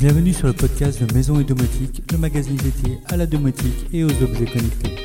[0.00, 4.02] Bienvenue sur le podcast de Maison et Domotique, le magazine dédié à la domotique et
[4.02, 4.96] aux objets connectés.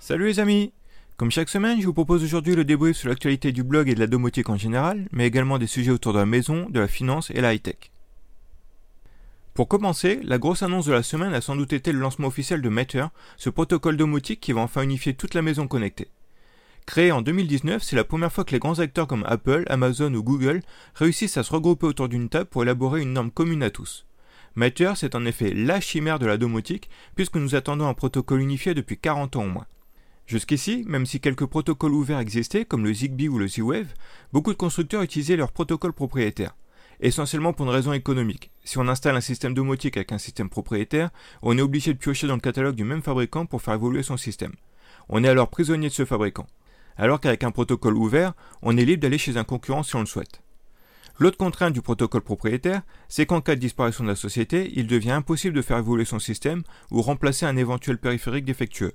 [0.00, 0.72] Salut les amis
[1.16, 4.00] Comme chaque semaine, je vous propose aujourd'hui le débrief sur l'actualité du blog et de
[4.00, 7.30] la domotique en général, mais également des sujets autour de la maison, de la finance
[7.30, 7.92] et la high-tech.
[9.56, 12.60] Pour commencer, la grosse annonce de la semaine a sans doute été le lancement officiel
[12.60, 13.06] de Matter,
[13.38, 16.08] ce protocole domotique qui va enfin unifier toute la maison connectée.
[16.84, 20.22] Créé en 2019, c'est la première fois que les grands acteurs comme Apple, Amazon ou
[20.22, 20.60] Google
[20.94, 24.04] réussissent à se regrouper autour d'une table pour élaborer une norme commune à tous.
[24.56, 28.74] Matter, c'est en effet la chimère de la domotique, puisque nous attendons un protocole unifié
[28.74, 29.66] depuis 40 ans au moins.
[30.26, 33.94] Jusqu'ici, même si quelques protocoles ouverts existaient, comme le Zigbee ou le Z-Wave,
[34.34, 36.54] beaucoup de constructeurs utilisaient leur protocole propriétaire
[37.00, 38.50] essentiellement pour une raison économique.
[38.64, 41.10] Si on installe un système domotique avec un système propriétaire,
[41.42, 44.16] on est obligé de piocher dans le catalogue du même fabricant pour faire évoluer son
[44.16, 44.54] système.
[45.08, 46.46] On est alors prisonnier de ce fabricant.
[46.96, 50.06] Alors qu'avec un protocole ouvert, on est libre d'aller chez un concurrent si on le
[50.06, 50.40] souhaite.
[51.18, 55.12] L'autre contrainte du protocole propriétaire, c'est qu'en cas de disparition de la société, il devient
[55.12, 58.92] impossible de faire évoluer son système ou remplacer un éventuel périphérique défectueux.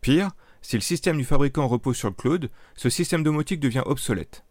[0.00, 0.30] Pire,
[0.62, 4.45] si le système du fabricant repose sur le cloud, ce système domotique devient obsolète.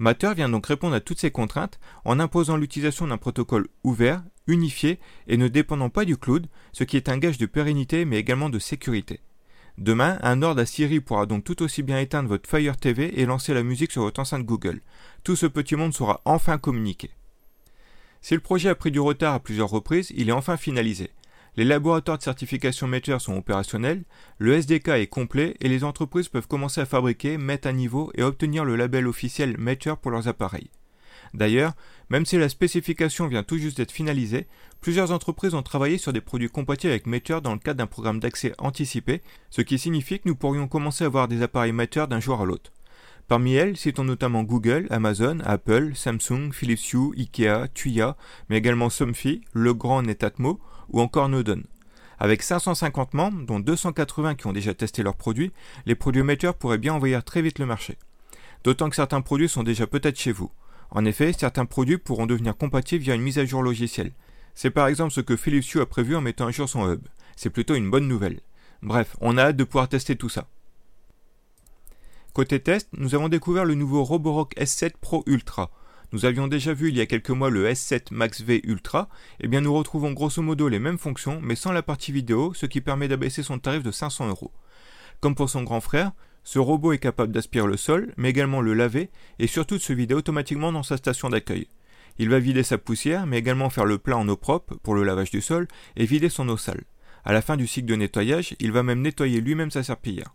[0.00, 4.98] Matter vient donc répondre à toutes ces contraintes en imposant l'utilisation d'un protocole ouvert, unifié
[5.28, 8.48] et ne dépendant pas du cloud, ce qui est un gage de pérennité mais également
[8.48, 9.20] de sécurité.
[9.76, 13.26] Demain, un ordre à Siri pourra donc tout aussi bien éteindre votre Fire TV et
[13.26, 14.80] lancer la musique sur votre enceinte Google.
[15.22, 17.10] Tout ce petit monde sera enfin communiqué.
[18.22, 21.10] Si le projet a pris du retard à plusieurs reprises, il est enfin finalisé.
[21.60, 24.04] Les laboratoires de certification Matter sont opérationnels,
[24.38, 28.22] le SDK est complet et les entreprises peuvent commencer à fabriquer, mettre à niveau et
[28.22, 30.70] obtenir le label officiel Matter pour leurs appareils.
[31.34, 31.74] D'ailleurs,
[32.08, 34.46] même si la spécification vient tout juste d'être finalisée,
[34.80, 38.20] plusieurs entreprises ont travaillé sur des produits compatibles avec Matter dans le cadre d'un programme
[38.20, 42.20] d'accès anticipé, ce qui signifie que nous pourrions commencer à avoir des appareils Matter d'un
[42.20, 42.72] jour à l'autre.
[43.28, 48.16] Parmi elles, citons notamment Google, Amazon, Apple, Samsung, Philips Hue, Ikea, Tuya,
[48.48, 50.58] mais également Somfy, Legrand et Tatmo,
[50.90, 51.62] ou encore Nodon.
[52.18, 55.52] Avec 550 membres, dont 280 qui ont déjà testé leurs produits,
[55.86, 56.22] les produits
[56.58, 57.96] pourraient bien envahir très vite le marché.
[58.62, 60.50] D'autant que certains produits sont déjà peut-être chez vous.
[60.90, 64.12] En effet, certains produits pourront devenir compatibles via une mise à jour logicielle.
[64.54, 67.00] C'est par exemple ce que Philips Hue a prévu en mettant à jour son hub.
[67.36, 68.40] C'est plutôt une bonne nouvelle.
[68.82, 70.46] Bref, on a hâte de pouvoir tester tout ça.
[72.32, 75.70] Côté test, nous avons découvert le nouveau Roborock S7 Pro Ultra,
[76.12, 79.44] nous avions déjà vu il y a quelques mois le S7 Max V Ultra, et
[79.44, 82.66] eh bien nous retrouvons grosso modo les mêmes fonctions, mais sans la partie vidéo, ce
[82.66, 84.50] qui permet d'abaisser son tarif de 500 euros.
[85.20, 86.12] Comme pour son grand frère,
[86.42, 89.92] ce robot est capable d'aspirer le sol, mais également le laver, et surtout de se
[89.92, 91.68] vider automatiquement dans sa station d'accueil.
[92.18, 95.04] Il va vider sa poussière, mais également faire le plein en eau propre pour le
[95.04, 96.82] lavage du sol, et vider son eau sale.
[97.24, 100.34] À la fin du cycle de nettoyage, il va même nettoyer lui-même sa serpillière.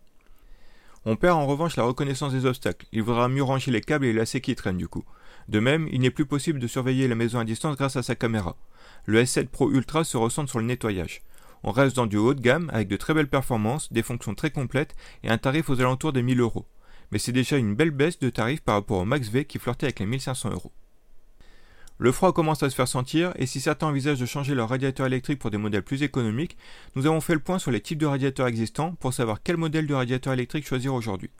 [1.04, 4.12] On perd en revanche la reconnaissance des obstacles, il faudra mieux ranger les câbles et
[4.12, 5.04] les lacets qui traînent du coup.
[5.48, 8.14] De même, il n'est plus possible de surveiller la maison à distance grâce à sa
[8.14, 8.56] caméra.
[9.04, 11.22] Le S7 Pro Ultra se ressent sur le nettoyage.
[11.62, 14.50] On reste dans du haut de gamme avec de très belles performances, des fonctions très
[14.50, 16.66] complètes et un tarif aux alentours des 1000 euros.
[17.10, 19.86] Mais c'est déjà une belle baisse de tarif par rapport au Max V qui flirtait
[19.86, 20.72] avec les 1500 euros.
[21.98, 25.06] Le froid commence à se faire sentir et si certains envisagent de changer leur radiateur
[25.06, 26.58] électrique pour des modèles plus économiques,
[26.94, 29.86] nous avons fait le point sur les types de radiateurs existants pour savoir quel modèle
[29.86, 31.30] de radiateur électrique choisir aujourd'hui.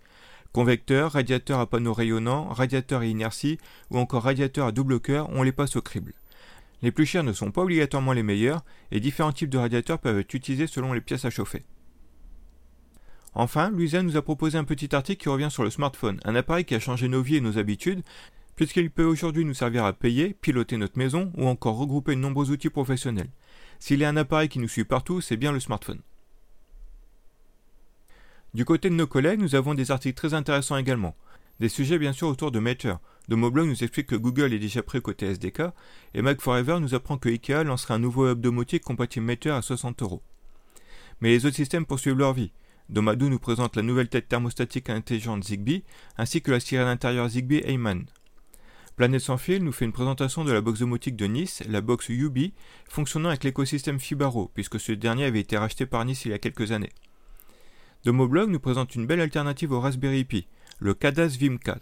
[0.52, 3.58] Convecteur, radiateur à panneau rayonnant, radiateur à inertie
[3.90, 6.14] ou encore radiateur à double cœur, on les passe au crible.
[6.82, 10.18] Les plus chers ne sont pas obligatoirement les meilleurs et différents types de radiateurs peuvent
[10.18, 11.64] être utilisés selon les pièces à chauffer.
[13.34, 16.64] Enfin, Luisa nous a proposé un petit article qui revient sur le smartphone, un appareil
[16.64, 18.02] qui a changé nos vies et nos habitudes,
[18.56, 22.50] puisqu'il peut aujourd'hui nous servir à payer, piloter notre maison ou encore regrouper de nombreux
[22.50, 23.30] outils professionnels.
[23.78, 26.00] S'il y a un appareil qui nous suit partout, c'est bien le smartphone.
[28.56, 31.14] Du côté de nos collègues, nous avons des articles très intéressants également.
[31.60, 32.94] Des sujets bien sûr autour de Matter.
[33.28, 35.64] Domoblog nous explique que Google est déjà prêt côté SDK,
[36.14, 39.60] et Mac Forever nous apprend que IKEA lancera un nouveau hub domotique compatible Matter à
[39.60, 40.22] 60 euros.
[41.20, 42.50] Mais les autres systèmes poursuivent leur vie.
[42.88, 45.84] Domadou nous présente la nouvelle tête thermostatique intelligente Zigbee,
[46.16, 48.06] ainsi que la sirène intérieure Zigbee Heyman.
[48.96, 52.08] Planète sans fil nous fait une présentation de la box domotique de Nice, la box
[52.08, 52.38] UB,
[52.88, 56.38] fonctionnant avec l'écosystème Fibaro, puisque ce dernier avait été racheté par Nice il y a
[56.38, 56.92] quelques années.
[58.04, 60.46] Domoblog nous présente une belle alternative au Raspberry Pi,
[60.78, 61.78] le Cadas Vim4.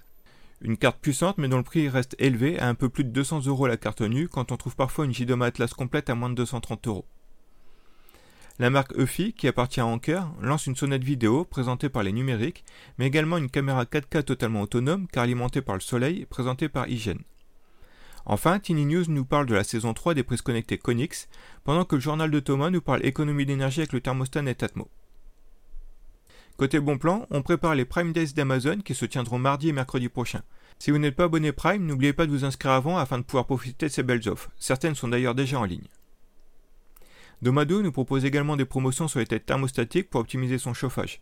[0.63, 3.47] Une carte puissante mais dont le prix reste élevé à un peu plus de 200
[3.47, 6.37] euros la carte nue quand on trouve parfois une JDOMA Atlas complète à moins de
[6.37, 7.05] 230 euros.
[8.61, 12.65] La marque EFI, qui appartient à Anker, lance une sonnette vidéo présentée par les numériques,
[12.99, 17.23] mais également une caméra 4K totalement autonome car alimentée par le soleil, présentée par Hygiene.
[18.27, 21.29] Enfin, Tiny News nous parle de la saison 3 des prises connectées Konix,
[21.65, 24.89] pendant que le journal de Thomas nous parle économie d'énergie avec le thermostat Netatmo.
[26.57, 30.09] Côté bon plan, on prépare les Prime Days d'Amazon qui se tiendront mardi et mercredi
[30.09, 30.43] prochain.
[30.79, 33.47] Si vous n'êtes pas abonné Prime, n'oubliez pas de vous inscrire avant afin de pouvoir
[33.47, 34.51] profiter de ces belles offres.
[34.57, 35.89] Certaines sont d'ailleurs déjà en ligne.
[37.43, 41.21] Domado nous propose également des promotions sur les têtes thermostatiques pour optimiser son chauffage.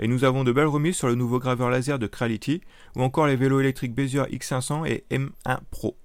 [0.00, 2.60] Et nous avons de belles remises sur le nouveau graveur laser de Creality
[2.96, 5.96] ou encore les vélos électriques Bezier X500 et M1 Pro.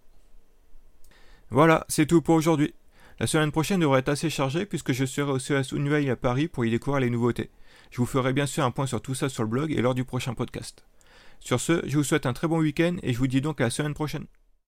[1.49, 2.73] Voilà, c'est tout pour aujourd'hui.
[3.19, 6.47] La semaine prochaine devrait être assez chargée puisque je serai au CES Unveil à Paris
[6.47, 7.49] pour y découvrir les nouveautés.
[7.89, 9.95] Je vous ferai bien sûr un point sur tout ça sur le blog et lors
[9.95, 10.85] du prochain podcast.
[11.39, 13.65] Sur ce, je vous souhaite un très bon week-end et je vous dis donc à
[13.65, 14.25] la semaine prochaine.